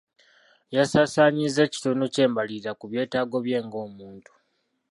Yasaasaanyizza 0.75 1.59
ekitundu 1.67 2.05
ky'embalirira 2.13 2.71
ku 2.79 2.85
byetaago 2.91 3.35
bye 3.45 3.59
nga 3.65 3.77
omuntu. 3.85 4.31